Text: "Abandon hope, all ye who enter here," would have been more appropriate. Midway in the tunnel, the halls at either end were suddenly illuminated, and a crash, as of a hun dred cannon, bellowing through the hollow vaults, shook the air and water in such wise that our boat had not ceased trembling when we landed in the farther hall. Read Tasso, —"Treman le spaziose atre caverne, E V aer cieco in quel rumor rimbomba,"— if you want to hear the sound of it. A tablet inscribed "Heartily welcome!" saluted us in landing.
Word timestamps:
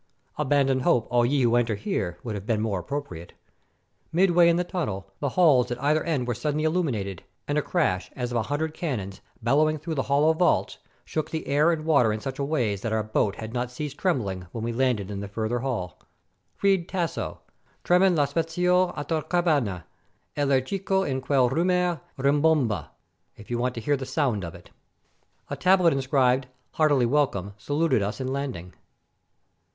"Abandon 0.39 0.79
hope, 0.79 1.05
all 1.11 1.27
ye 1.27 1.43
who 1.43 1.55
enter 1.55 1.75
here," 1.75 2.17
would 2.23 2.33
have 2.33 2.47
been 2.47 2.59
more 2.59 2.79
appropriate. 2.79 3.33
Midway 4.11 4.49
in 4.49 4.55
the 4.55 4.63
tunnel, 4.63 5.11
the 5.19 5.29
halls 5.29 5.69
at 5.69 5.79
either 5.79 6.03
end 6.03 6.27
were 6.27 6.33
suddenly 6.33 6.63
illuminated, 6.63 7.21
and 7.47 7.55
a 7.55 7.61
crash, 7.61 8.09
as 8.15 8.31
of 8.31 8.37
a 8.37 8.41
hun 8.41 8.57
dred 8.57 8.73
cannon, 8.73 9.13
bellowing 9.43 9.77
through 9.77 9.93
the 9.93 10.01
hollow 10.09 10.33
vaults, 10.33 10.79
shook 11.05 11.29
the 11.29 11.45
air 11.45 11.71
and 11.71 11.85
water 11.85 12.11
in 12.11 12.19
such 12.19 12.39
wise 12.39 12.81
that 12.81 12.91
our 12.91 13.03
boat 13.03 13.35
had 13.35 13.53
not 13.53 13.69
ceased 13.69 13.95
trembling 13.99 14.47
when 14.51 14.63
we 14.63 14.73
landed 14.73 15.11
in 15.11 15.19
the 15.19 15.27
farther 15.27 15.59
hall. 15.59 15.99
Read 16.63 16.89
Tasso, 16.89 17.41
—"Treman 17.83 18.15
le 18.15 18.25
spaziose 18.25 18.95
atre 18.97 19.21
caverne, 19.29 19.83
E 20.35 20.43
V 20.45 20.51
aer 20.51 20.61
cieco 20.61 21.03
in 21.07 21.21
quel 21.21 21.47
rumor 21.49 22.01
rimbomba,"— 22.17 22.89
if 23.37 23.51
you 23.51 23.59
want 23.59 23.75
to 23.75 23.81
hear 23.81 23.95
the 23.97 24.07
sound 24.07 24.43
of 24.43 24.55
it. 24.55 24.71
A 25.51 25.55
tablet 25.55 25.93
inscribed 25.93 26.47
"Heartily 26.71 27.05
welcome!" 27.05 27.53
saluted 27.59 28.01
us 28.01 28.19
in 28.19 28.33
landing. 28.33 28.73